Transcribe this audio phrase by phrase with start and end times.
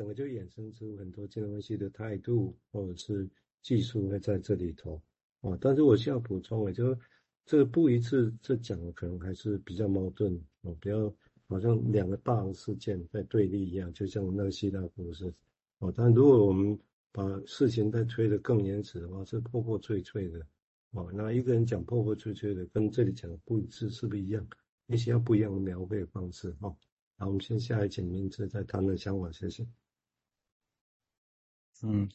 [0.00, 3.28] 整个就衍生出很多金融分析的态度或者是
[3.60, 4.98] 技术会在这里头
[5.42, 5.58] 啊。
[5.60, 6.98] 但是我需要补充，也就是
[7.44, 11.14] 这不一致，这讲的可能还是比较矛盾哦，比较
[11.48, 15.30] 好像两个大的事件在对立一样，就像那个希腊故事
[15.80, 15.92] 哦。
[15.94, 16.78] 但如果我们
[17.12, 20.40] 把事情再推得更严实的话，是破破碎碎的
[20.92, 21.12] 哦。
[21.12, 24.48] 那一个人讲破破碎碎的，跟这里讲不一致是不一样？
[24.86, 26.74] 也许要不一样的描绘方式哦。
[27.18, 29.66] 好，我们先下一请名字，再谈论想法，谢谢。
[31.82, 32.10] 嗯，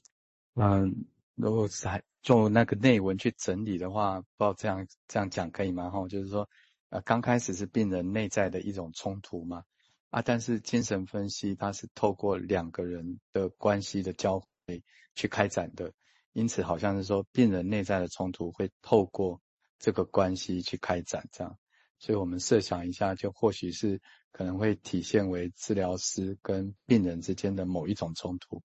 [0.56, 1.06] 嗯，
[1.36, 5.90] 如果是还做那个内文去整理的话，不知道这样这样讲可以吗？
[5.90, 6.50] 哈，就是说，
[6.90, 9.64] 呃，刚开始是病人内在的一种冲突嘛，
[10.10, 14.84] 啊，但是精神分析它是透过两个人的关系的交汇
[15.16, 15.94] 去开展的，
[16.34, 19.42] 因此好像是说病人内在的冲突会透过
[19.80, 21.58] 这个关系去开展，这样，
[22.00, 24.02] 所以我们设想一下，就或许是。
[24.38, 28.64] 可能会体现为治疗师跟病人之间的某一种冲突，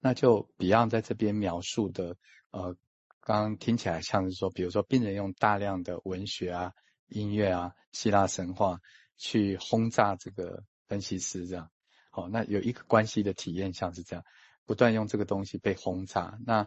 [0.00, 2.16] 那就 Beyond 在这边描述的，
[2.50, 2.76] 呃，
[3.20, 6.72] 刚刚听起来像是说，比如说病人用大量的文学啊、
[7.08, 8.80] 音乐啊、希腊神话
[9.16, 11.70] 去轰炸这个分析师，这样，
[12.10, 14.24] 好，那有一个关系的体验像是这样，
[14.64, 16.38] 不断用这个东西被轰炸。
[16.46, 16.64] 那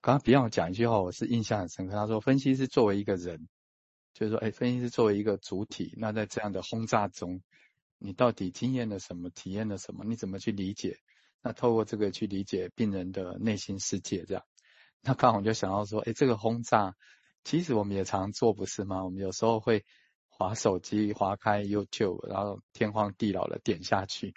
[0.00, 3.48] 刚刚 Beyond 讲一句话，我是印象很深刻，他说分析师作为一个人，
[4.12, 7.42] 就是说，哎，分析师作为一个主体，那在这样的轰炸中。
[7.98, 9.30] 你到底经验了什么？
[9.30, 10.04] 体验了什么？
[10.04, 10.98] 你怎么去理解？
[11.42, 14.44] 那透过这个去理解病人的内心世界，这样。
[15.02, 16.96] 那刚好我就想到说，诶，这个轰炸，
[17.44, 19.04] 其实我们也常做，不是吗？
[19.04, 19.84] 我们有时候会
[20.28, 24.34] 滑手机，滑开 YouTube，然后天荒地老的点下去，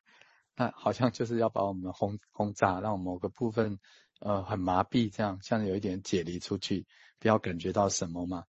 [0.56, 3.80] 那好像就是要把我们轰轰炸，让某个部分
[4.20, 6.86] 呃很麻痹，这样像有一点解离出去，
[7.18, 8.44] 不要感觉到什么嘛。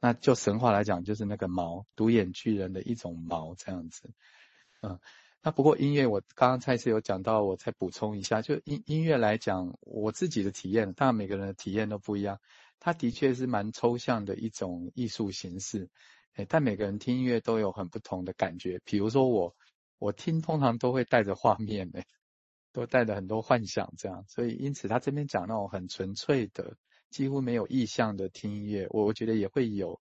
[0.00, 4.10] 那就神话来讲，就是那个毛，独眼巨人的一种毛这样子。
[4.80, 4.98] 嗯，
[5.42, 12.38] 那不过音乐，我刚刚蔡司有讲到，我再补充一下，就音音乐来讲，我自己的体验，当然每个人的体验都不一样。
[12.78, 15.88] 它的确是蛮抽象的一种艺术形式，
[16.34, 18.80] 诶，但每个人听音乐都有很不同的感觉。
[18.84, 19.56] 比如说我，
[19.98, 22.04] 我听通常都会带着画面，的，
[22.72, 24.24] 都带着很多幻想，这样。
[24.28, 26.76] 所以因此他这边讲那种很纯粹的，
[27.08, 30.00] 几乎没有意象的听音乐，我我觉得也会有，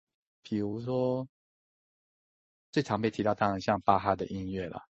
[0.45, 1.27] 比如说。
[2.71, 4.83] 最常被提到，当然像巴哈的音乐了，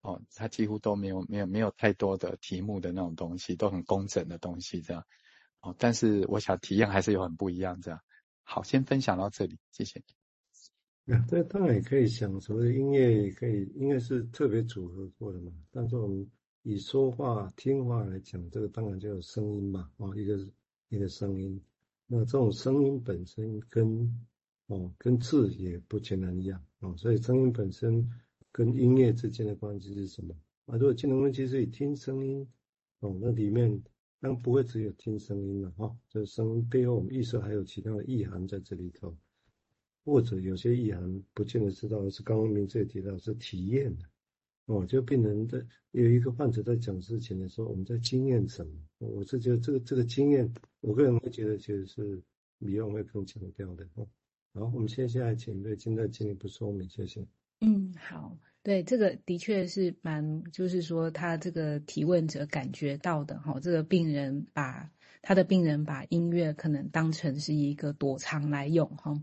[0.00, 5.04] 哦，他几乎都没有没有没有太多的题目的那种东西，都很工整的东西这样，
[5.60, 8.00] 哦，但是我想体验还是有很不一样这样。
[8.42, 10.02] 好，先分享到这里，谢谢。
[11.06, 15.52] 啊，这当然也可以想，所谓音乐也可以，音乐是特别组合过的嘛。
[15.70, 16.30] 但是我们
[16.62, 20.38] 以说话听话来讲，这个当然就有声音嘛，哦，一个
[20.88, 21.60] 一个声音，
[22.06, 24.26] 那这种声音本身跟。
[24.70, 28.06] 哦，跟字也不全然一样哦，所以声音本身
[28.50, 30.34] 跟音乐之间的关系是什么？
[30.66, 32.46] 啊，如果精神分析是以听声音，
[33.00, 33.82] 哦，那里面
[34.20, 39.16] 那不会只有听声音了哈，哦，这声音背后我们意识还有其他的意涵在这里头，
[40.04, 44.04] 或者有些意涵不见得知道，是刚刚名字也提到是体验的，
[44.66, 48.72] 哦，就病人在有一个患者在讲事情的时候，我们在经验什么？
[48.98, 52.20] 我是觉得这个这个经验，我个人会觉得其实是
[52.58, 54.08] 比我会更强调的哦。
[54.54, 57.26] 好，我们接下来请瑞金在进一步说明，谢谢。
[57.60, 64.88] 嗯，好，对，这个的确是蛮，就是说他这个提问者感觉到的哈，这个病人把
[65.22, 69.20] 他的病人把音乐可能当成是一个躲藏来用哈，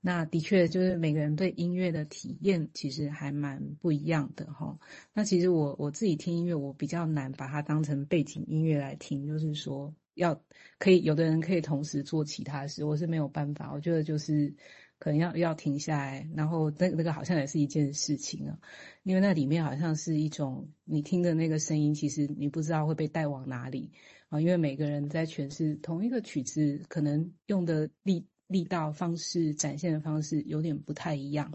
[0.00, 4.76] 那的确就是每个人对音乐的体验其实还蛮不一样的哈。
[5.12, 9.94] 那其实我我自己听音乐，我比较难把它当成背景音乐来听，就是说。
[10.14, 10.42] 要
[10.80, 13.72] 可以，有的人可以同时做其他事，我是没有办法。
[13.72, 14.52] 我觉得就是
[14.98, 18.58] 可能要要停下来，然后那那个好像也是一件事情啊，
[19.02, 23.90] 因为那里面好像是一种你听的那个声音，其实你不知道会被带往哪里
[24.28, 24.40] 啊。
[24.40, 31.52] 因为每个人在诠释同一个曲子，可能用的力力道方式、展现的方式有点不太一样，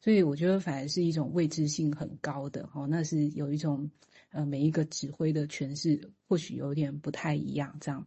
[0.00, 3.90] 所以我觉得反而是一种未知性很高的哦，那是有一种。
[4.32, 8.06] 呃，每一个指挥的诠释或许有点不太一样，这样。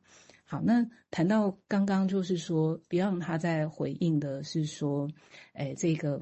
[0.53, 5.09] 好，那谈到刚刚就是说，Beyond 他在回应的是说，
[5.53, 6.21] 哎，这个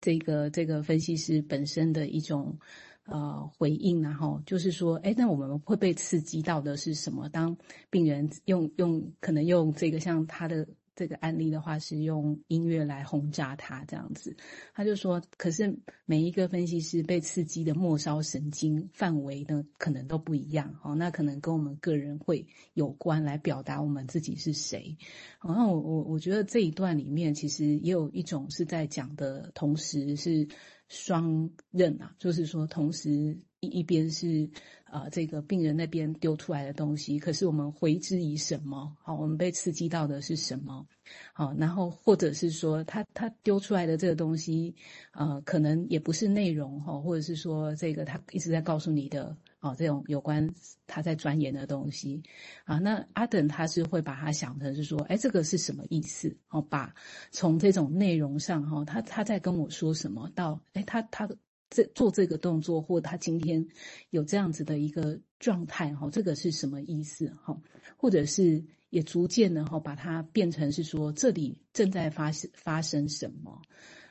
[0.00, 2.58] 这个这个分析师本身的一种
[3.04, 7.28] 呃回应，然后就是说，哎，那我们会被刺激到的是什么？
[7.28, 7.54] 当
[7.90, 10.66] 病人用用可能用这个像他的。
[10.98, 14.36] 这个案例的话是用音乐来轰炸他这样子，
[14.74, 20.96] 他就说，可是每一个分析师被刺激的末梢神经范围呢，可能都不一样哦。
[20.96, 24.98] 那可能跟我们个人会有关，来表达我们自己是谁。
[25.38, 30.48] 好，那我我我觉得这一段里面其实也有一种是在讲的同时是
[30.88, 34.48] 双刃啊，就是说同时一一边是
[34.90, 38.96] 啊、这个病人那边丢出来的东西，可是我们回之以什么？
[39.02, 40.86] 好，我们被刺激到的是什么？
[41.34, 44.74] 好，然后或者是说他他丢出来的这个东西，
[45.12, 50.48] 呃，可能也不是内容哈，或者是说这个他一直在告诉你的哦，这种有关
[50.86, 52.22] 他在钻研的东西
[52.64, 56.36] 啊，那阿等他是会把它想成是说，哎，这个是什么意思？
[56.48, 56.94] 哦，把
[57.30, 60.30] 从这种内容上哈，他他在跟我说什么？
[60.34, 61.28] 到哎，他他。
[61.70, 63.68] 这做这个动作，或他今天
[64.08, 67.30] 有这样子的一个状态，哈，这个是什么意思？
[67.42, 67.60] 哈，
[67.98, 73.60] 或者是也逐渐的哈，把它变成是说，这里正在发生发生什么？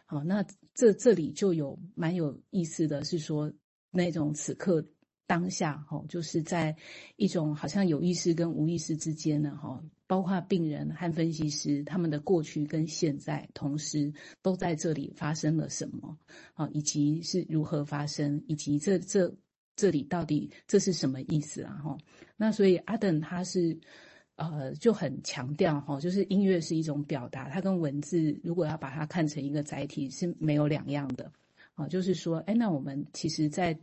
[0.06, 0.46] 好，那
[0.76, 3.52] 这这里就有蛮有意思的是说，
[3.90, 4.86] 那种此刻。
[5.28, 6.76] 当下哈，就是在
[7.18, 16.18] 一种好像有意识跟无意识之间呢哈，包括病人和分析师他们的过去跟现在同时都在这里发生了什么
[16.54, 19.32] 啊，以及是如何发生，以及这这
[19.76, 21.98] 这里到底这是什么意思啊哈？
[22.38, 23.78] 那所以阿等他是
[24.38, 31.30] 呃就很强调哈，就是音乐是一种表达，它跟文字如果要把它看成一个载体是没有两样的
[31.76, 33.78] 啊，就是说，哎，那我们其实，在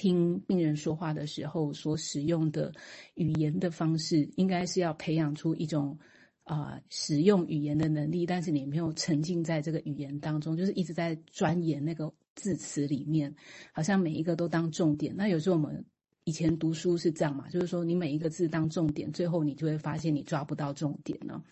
[0.00, 2.72] 听病人说话的时候，所使用的
[3.16, 5.98] 语言的方式，应该是要培养出一种
[6.44, 8.24] 啊、使用语言的能力。
[8.24, 13.34] 但是你没有沉浸在这个语言当中，就是一直在钻研那个字词里面，
[13.74, 15.14] 好像每一个都当重点。
[15.14, 15.84] 那有时候我们
[16.24, 21.44] 以前读书是这样嘛，就是说你每一个字当重点，最后你就会发现你抓不到重点了。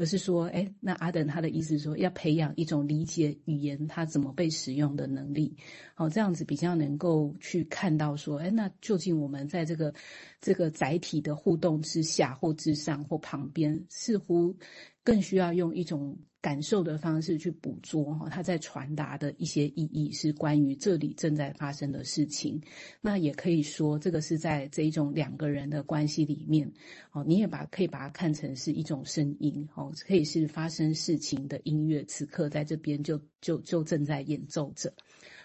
[0.00, 5.54] 而是说，哎，那阿等他的意思是说，要培养一种理解语言它怎么被使用的能力，
[5.94, 9.92] 好，这样子比较能够去看到说，哎，那究竟我们在这个
[10.40, 14.56] 这个载体的互动之下或之上或旁边，似乎
[15.04, 16.18] 更需要用一种。
[16.42, 22.58] 感受的方式去捕捉哈，他在传达的一些意义是关于这里正在发生的事情。
[23.02, 26.72] 那也可以说，这个是在这一种两个人的关系里面，
[27.12, 34.90] 哦，你也把可以把它看成是一种声音，哦，可以是发生事情的音乐，此刻在这边就就就正在演奏着，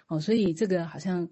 [0.07, 1.29] 哦，所以这个好像，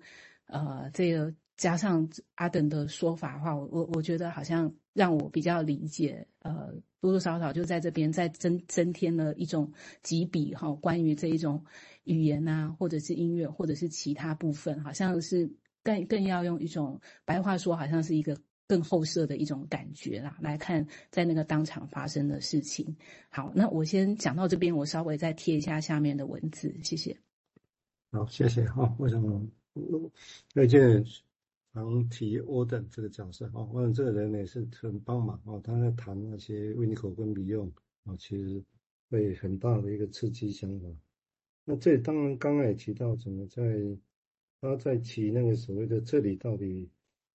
[0.47, 1.33] 呃，这个。
[1.55, 9.71] 加上阿等的说法的话，我我我觉得好像让我比较理解，呃，多多少少就在这边再增增添了一种
[10.01, 11.63] 几笔哈，关于这一种
[12.05, 15.49] 语言啊，或者是音乐，或者是其他部分，好像是
[15.83, 18.35] 更更要用一种白话说，好像是一个
[18.67, 22.97] 更后设的一种感觉啦，来看在那个当场发生的事情。
[23.29, 27.15] 好，那我先讲到这边，我稍微再贴一下下面的文字，谢谢。
[28.11, 29.41] 好，谢谢哈，为什么？
[30.53, 31.05] 再见。
[31.73, 35.59] 常提 Auden 这个角色哦，我想这个人也是很帮忙哦。
[35.63, 37.71] 他在谈那些维尼口跟比用
[38.03, 38.63] 啊，其实
[39.09, 40.87] 会很大的一个刺激想法。
[41.65, 43.63] 那这当然刚刚也提到，怎么在
[44.61, 46.87] 他在提那个所谓的这里到底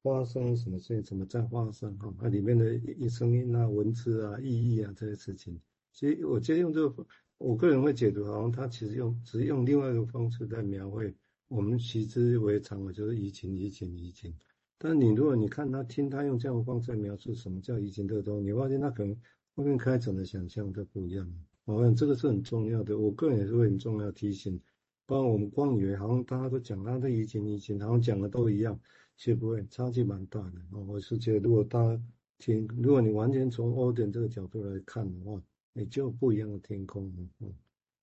[0.02, 2.14] 发生什么事情，怎么在发生哈？
[2.20, 5.60] 它里面的一声音啊、文字啊、意义啊这些事情，
[5.92, 7.04] 其实我今天用这个，
[7.38, 11.12] 我个人会解读，好像他其实用只是用另外一个方式在描绘。
[11.48, 14.34] 我们习之为常我，就是移情、移情、移情。
[14.76, 19.16] 但你如果你看他听他用这样的方式来描述什么叫移情这个东，你发现他可能
[19.54, 21.28] 会跟开场的想象都不一样。
[21.64, 24.60] 我想这个是很重要的，我个人也是会很重要提醒。
[25.04, 28.78] 不然我们光以为好像大家都讲他的移情、移情，然后讲的都一样，
[29.16, 30.60] 其实不会，差距蛮大的。
[30.86, 32.02] 我是觉得，如果大家
[32.38, 37.10] 听，如果你完全从欧点这个角度来看的话，你就不一样的天空。
[37.40, 37.52] 嗯，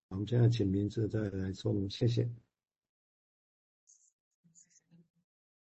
[0.09, 2.27] 我们现在请明志再来说明，谢谢。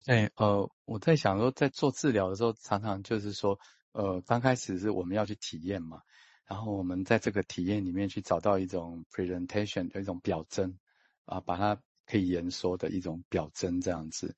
[0.06, 3.60] 哎，呃，我在想说，在做治疗的时候，常常就是说，
[3.92, 6.02] 呃，刚开始是我们要去体验嘛，
[6.48, 10.80] 然后我们在这个体验里面去找到一种 presentation 的一种表征，
[11.26, 14.36] 啊，把它可以言说的一种表征这样子。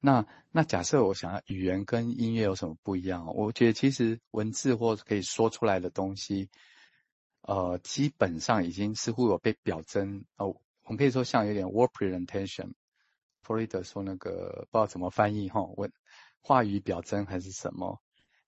[0.00, 3.34] 那那假设我想要语言跟音乐有什么不一样？
[3.34, 6.48] 我觉得其实文字或可以说出来的东西，
[7.42, 12.72] 呃，基本上已经似乎有被表征，哦，我们可以说像有点 word presentation。
[13.42, 15.92] 弗瑞德说那个不知道怎么翻译哈，问
[16.40, 18.00] 话语表征还是什么？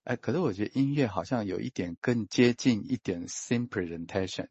[0.04, 4.48] 哎，可是我觉得音乐好像有一点更接近一点 scene presentation，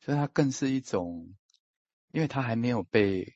[0.00, 1.34] 所以它更是一种，
[2.12, 3.34] 因为它还没有被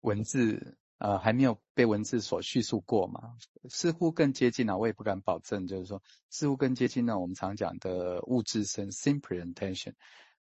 [0.00, 3.34] 文字呃还没有被文字所叙述过嘛，
[3.68, 9.94] 似乎更接近了，我也不敢保证，就是说似乎更接近了我们常讲的物质声 sim presentation。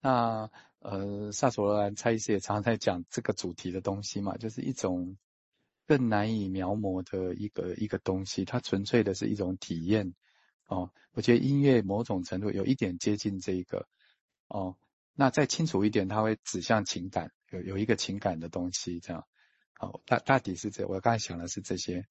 [0.02, 0.50] 那
[0.80, 5.18] 呃，萨索罗兰蔡医师也常常在讲这个主题的东西嘛，就是一种
[5.86, 10.14] 更难以描摹的一个一个东西，它纯粹的是一种体验
[10.68, 10.92] 哦。
[11.14, 13.88] 我觉得音乐某种程度有一点接近这一个
[14.48, 14.78] 哦。
[15.14, 19.26] 那再清楚一点，它会指向情感，有有一个情感的东西这样。
[19.74, 22.06] 好，大大抵是这，我刚才想的是这些。